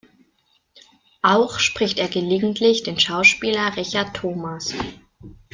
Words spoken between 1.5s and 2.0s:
spricht